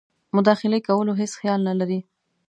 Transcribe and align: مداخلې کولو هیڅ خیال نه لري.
مداخلې 0.35 0.79
کولو 0.87 1.11
هیڅ 1.21 1.31
خیال 1.39 1.59
نه 1.69 1.73
لري. 1.79 1.99